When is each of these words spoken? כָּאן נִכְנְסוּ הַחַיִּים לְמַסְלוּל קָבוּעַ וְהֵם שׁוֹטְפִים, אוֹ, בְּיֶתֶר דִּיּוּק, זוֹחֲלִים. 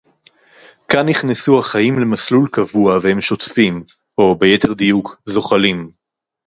כָּאן 0.91 1.09
נִכְנְסוּ 1.09 1.59
הַחַיִּים 1.59 1.99
לְמַסְלוּל 1.99 2.47
קָבוּעַ 2.51 2.97
וְהֵם 3.01 3.21
שׁוֹטְפִים, 3.21 3.83
אוֹ, 4.17 4.35
בְּיֶתֶר 4.39 4.73
דִּיּוּק, 4.73 5.15
זוֹחֲלִים. 5.25 5.91